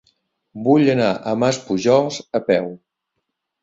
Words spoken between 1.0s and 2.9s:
a Maspujols a peu.